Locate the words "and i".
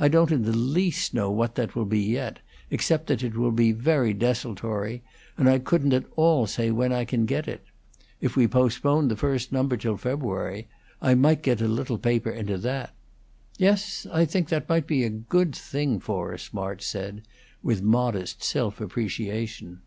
5.38-5.60